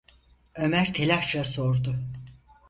Ömer 0.55 0.93
telaşla 0.93 1.43
sordu: 1.43 1.95